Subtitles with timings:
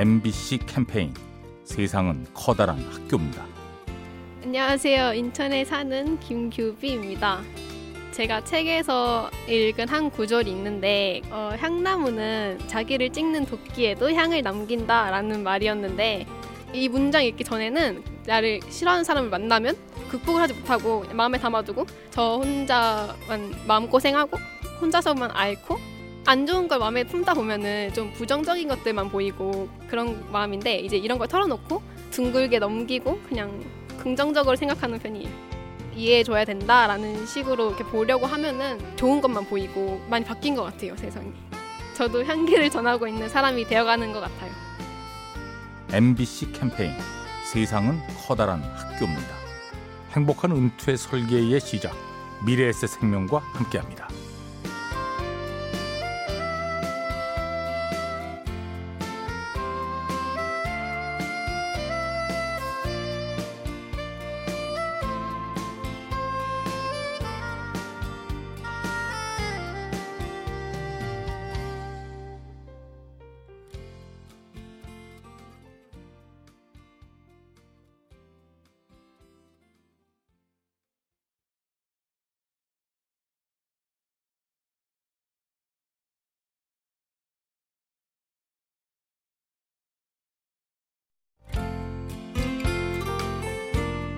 [0.00, 1.12] MBC 캠페인
[1.62, 3.44] 세상은 커다란 학교입니다.
[4.42, 5.12] 안녕하세요.
[5.12, 7.42] 인천에 사는 김규비입니다.
[8.10, 16.24] 제가 책에서 읽은 한 구절이 있는데 어, 향나무는 자기를 찍는 도끼에도 향을 남긴다라는 말이었는데
[16.72, 19.76] 이 문장 읽기 전에는 나를 싫어하는 사람을 만나면
[20.08, 24.38] 극복을 하지 못하고 마음에 담아두고 저 혼자만 마음고생하고
[24.80, 25.89] 혼자서만 앓고
[26.30, 31.26] 안 좋은 걸 마음에 품다 보면은 좀 부정적인 것들만 보이고 그런 마음인데 이제 이런 걸
[31.26, 33.64] 털어놓고 둥글게 넘기고 그냥
[33.98, 35.28] 긍정적으로 생각하는 편이에요.
[35.96, 41.32] 이해해줘야 된다라는 식으로 이렇게 보려고 하면은 좋은 것만 보이고 많이 바뀐 것 같아요 세상이.
[41.94, 44.52] 저도 향기를 전하고 있는 사람이 되어가는 것 같아요.
[45.92, 46.92] MBC 캠페인
[47.52, 49.34] 세상은 커다란 학교입니다.
[50.12, 51.92] 행복한 은퇴 설계의 시작
[52.46, 54.19] 미래에셋 생명과 함께합니다.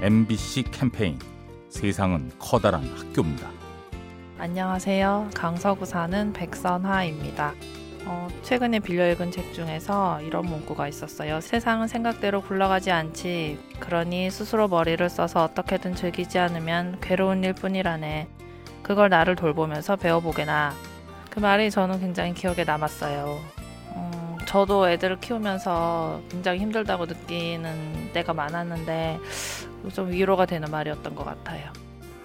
[0.03, 1.17] MBC 캠페인
[1.69, 3.48] 세상은 커다란 학교입니다.
[4.36, 5.31] 안녕하세요.
[5.33, 7.55] 강서구 사는 백선하입니다.
[8.06, 11.41] 어, 최근에 빌려 읽은 책 중에서 이런 문구가 있었어요.
[11.41, 13.61] 세상은 생각대로 굴러가지 않지.
[13.78, 18.27] 그러니 스스로 머리를 써서 어떻게든 즐기지 않으면 괴로운 일 뿐이라네.
[18.83, 20.75] 그걸 나를 돌보면서 배워보게나.
[21.30, 23.39] 그 말이 저는 굉장히 기억에 남았어요.
[23.95, 29.20] 음, 저도 애들을 키우면서 굉장히 힘들다고 느끼는 때가 많았는데
[29.91, 31.70] 좀 위로가 되는 말이었던 것 같아요.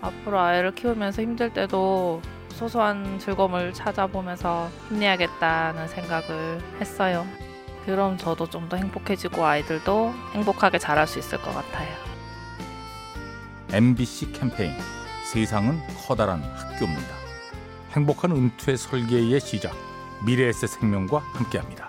[0.01, 7.25] 앞으로 아이를 키우면서 힘들 때도 소소한 즐거움을 찾아보면서 힘내야겠다는 생각을 했어요.
[7.85, 11.87] 그럼 저도 좀 더 행복해지고 아이들도 행복하게 자랄 수 있을 것 같아요.
[13.71, 14.73] MBC 캠페인
[15.31, 17.15] 세상은 커다란 학교입니다.
[17.91, 19.73] 행복한 은퇴 설계의 시작
[20.25, 21.87] 미래에셋 생명과 함께합니다.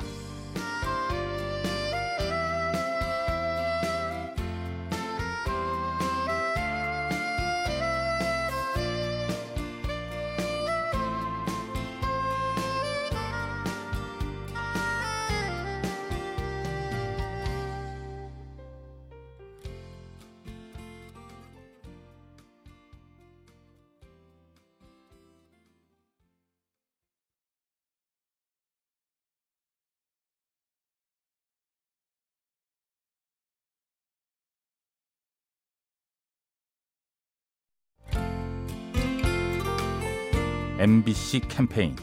[40.79, 41.97] MBC 캠페인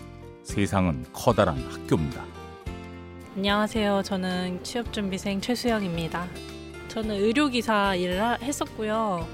[0.44, 2.24] 세상은 커다란 학교입니다.
[3.38, 4.02] 안녕하세요.
[4.04, 6.28] 저는 취업준비생 최수영입니다.
[6.90, 9.26] 저는 의료기사 일을 하- 했었고요.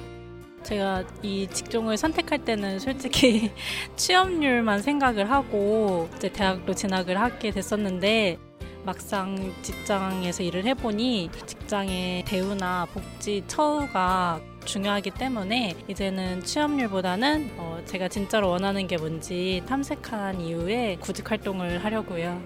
[0.64, 3.52] 제가 이 직종을 선택할 때는 솔직히
[3.98, 8.38] 취업률만 생각을 하고 이제 대학로 진학을 하게 됐었는데
[8.84, 18.50] 막상 직장에서 일을 해보니 직장의 대우나 복지 처우가 중요하기 때문에 이제는 취업률보다는 어, 제가 진짜로
[18.50, 22.42] 원하는 게 뭔지 탐색한 이후에 구직 활동을 하려고요.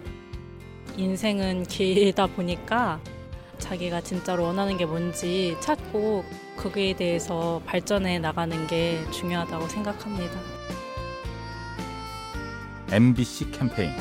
[0.97, 2.99] 인생은 길다 보니까
[3.59, 6.23] 자기가 진짜로 원하는 게 뭔지 찾고
[6.57, 10.39] 거기에 대해서 발전해 나가는 게 중요하다고 생각합니다.
[12.91, 13.91] MBC 캠페인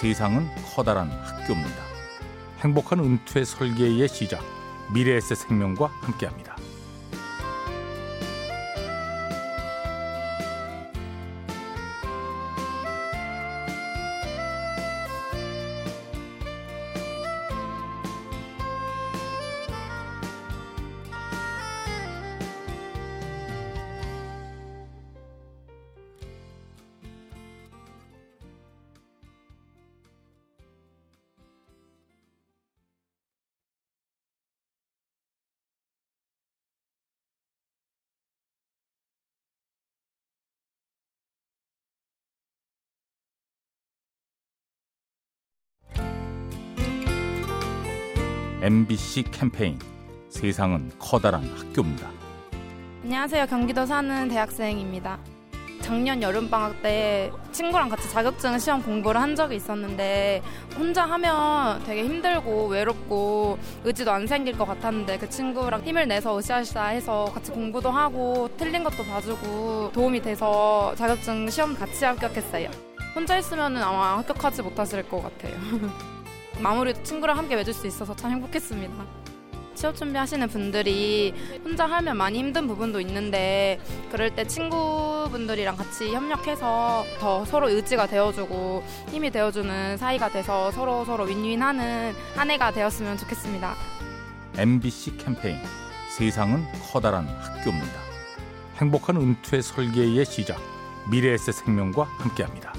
[0.00, 1.84] 세상은 커다란 학교입니다.
[2.58, 4.42] 행복한 은퇴 설계의 시작
[4.92, 6.53] 미래에셋 생명과 함께합니다.
[48.64, 49.78] MBC 캠페인
[50.30, 52.08] 세상은 커다란 학교입니다.
[53.02, 53.44] 안녕하세요.
[53.44, 55.18] 경기도 사는 대학생입니다.
[55.82, 60.40] 작년 여름방학 때 친구랑 같이 자격증 시험 공부를 한 적이 있었는데
[60.78, 66.86] 혼자 하면 되게 힘들고 외롭고 의지도 안 생길 것 같았는데 그 친구랑 힘을 내서 으쌰으쌰
[66.86, 72.70] 해서 같이 공부도 하고 틀린 것도 봐주고 도움이 돼서 자격증 시험 같이 합격했어요.
[73.14, 75.54] 혼자 있으면 아마 합격하지 못하실 것 같아요.
[76.60, 79.24] 마무리도 친구랑 함께 맺을 수 있어서 참 행복했습니다.
[79.74, 81.34] 취업 준비하시는 분들이
[81.64, 83.80] 혼자 하면 많이 힘든 부분도 있는데
[84.10, 91.24] 그럴 때 친구분들이랑 같이 협력해서 더 서로 의지가 되어주고 힘이 되어주는 사이가 돼서 서로 서로
[91.24, 93.74] 윈윈하는 한 해가 되었으면 좋겠습니다.
[94.56, 95.58] MBC 캠페인
[96.16, 98.04] 세상은 커다란 학교입니다.
[98.76, 100.60] 행복한 은퇴 설계의 시작
[101.10, 102.72] 미래에셋 생명과 함께합니다.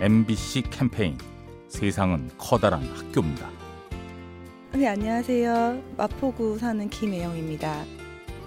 [0.00, 1.18] MBC 캠페인
[1.66, 3.50] 세상은 커다란 학교입니다.
[4.72, 5.82] 네, 안녕하세요.
[5.96, 7.84] 마포구 사는 김혜영입니다.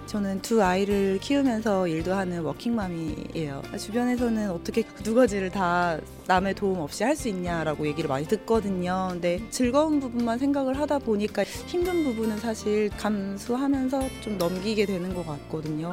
[0.06, 3.62] 저는 두 아이를 키우면서 일도 하는 워킹맘이에요.
[3.78, 9.08] 주변에서는 어떻게 두 가지를 다 남의 도움 없이 할 수 있냐라고 얘기를 많이 듣거든요.
[9.10, 15.92] 근데 즐거운 부분만 생각을 하다 보니까 힘든 부분은 사실 감수하면서 좀 넘기게 되는 것 같거든요.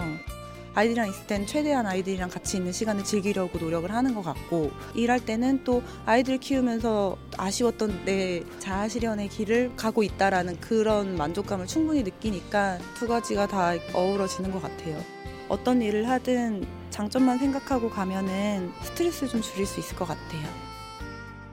[0.76, 5.64] 아이들이랑 있을 땐 최대한 아이들이랑 같이 있는 시간을 즐기려고 노력을 하는 것 같고 일할 때는
[5.64, 13.08] 또 아이들 키우면서 아쉬웠던 내 자아 실현의 길을 가고 있다라는 그런 만족감을 충분히 느끼니까 두
[13.08, 15.02] 가지가 다 어우러지는 것 같아요.
[15.48, 20.48] 어떤 일을 하든 장점만 생각하고 가면은 스트레스를 좀 줄일 수 있을 것 같아요.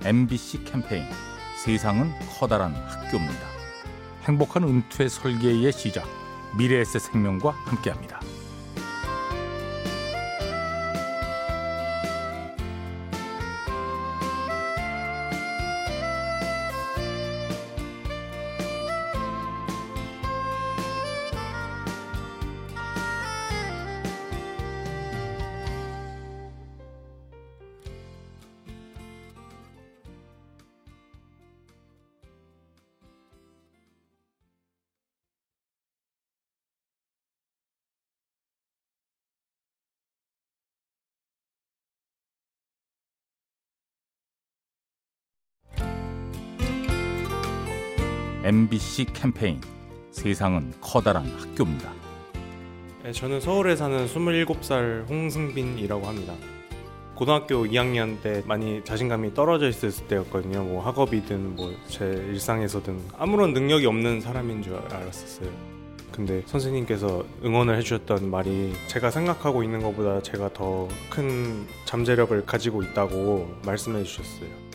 [0.04, 1.04] MBC 캠페인
[1.64, 3.56] 세상은 커다란 학교입니다.
[4.24, 6.06] 행복한 은퇴 설계의 시작
[6.58, 8.20] 미래에셋 생명과 함께합니다.
[48.46, 49.60] MBC 캠페인
[50.12, 51.92] 세상은 커다란 학교입니다.
[53.02, 56.32] 네, 저는 서울에 사는 27살 홍승빈이라고 합니다.
[57.16, 60.62] 고등학교 2학년 때 많이 자신감이 떨어져 있을 때였거든요.
[60.62, 65.50] 뭐 학업이든 뭐 제 일상에서든 아무런 능력이 없는 사람인 줄 알았었어요.
[66.12, 73.52] 근데 선생님께서 응원을 해주셨던 말이 제가 생각하고 있는 것보다 제가 더 큰 잠재력을 가지고 있다고
[73.66, 74.66] 말씀해 주셨어요.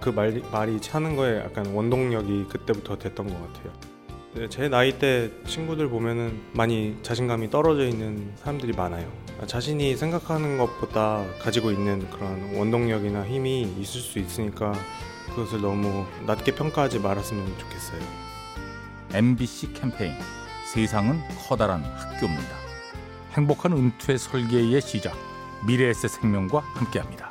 [0.00, 3.72] 그 말, 말이 차는 거에 약간 원동력이 그때부터 됐던 것 같아요.
[4.34, 9.10] 네, 제 나이 때 친구들 보면은 많이 자신감이 떨어져 있는 사람들이 많아요.
[9.46, 14.72] 자신이 생각하는 것보다 가지고 있는 그런 원동력이나 힘이 있을 수 있으니까
[15.30, 18.00] 그것을 너무 낮게 평가하지 말았으면 좋겠어요.
[19.12, 20.14] MBC 캠페인
[20.72, 22.56] 세상은 커다란 학교입니다.
[23.32, 25.16] 행복한 은퇴 설계의 시작
[25.66, 27.29] 미래에셋 생명과 함께합니다.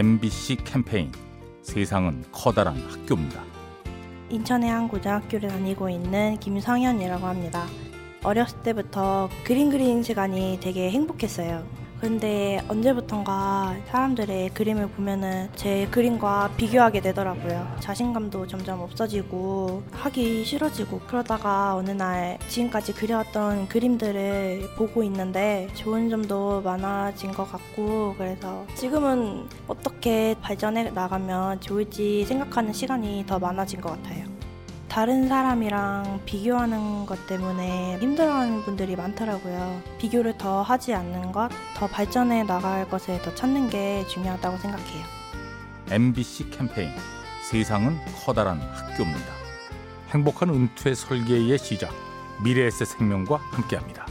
[0.00, 1.12] MBC 캠페인
[1.60, 3.44] 세상은 커다란 학교입니다.
[4.30, 7.66] 인천의 한 고등학교를 다니고 있는 김성현이라고 합니다.
[8.24, 11.66] 어렸을 때부터 그림 그리는 시간이 되게 행복했어요.
[12.00, 17.76] 근데 언제부턴가 사람들의 그림을 보면은 제 그림과 비교하게 되더라고요.
[17.80, 26.62] 자신감도 점점 없어지고 하기 싫어지고 그러다가 어느 날 지금까지 그려왔던 그림들을 보고 있는데 좋은 점도
[26.62, 34.29] 많아진 것 같고 그래서 지금은 어떻게 발전해 나가면 좋을지 생각하는 시간이 더 많아진 것 같아요.
[34.90, 39.80] 다른 사람이랑 비교하는 것 때문에 힘들어하는 분들이 많더라고요.
[39.98, 45.04] 비교를 더 하지 않는 것, 더 발전해 나갈 것을 더 찾는 게 중요하다고 생각해요.
[45.90, 46.90] MBC 캠페인
[47.48, 49.32] 세상은 커다란 학교입니다.
[50.08, 51.92] 행복한 은퇴 설계의 시작
[52.42, 54.09] 미래에셋 생명과 함께합니다.